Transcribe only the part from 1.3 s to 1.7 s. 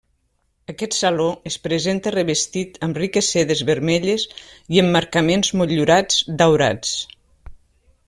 es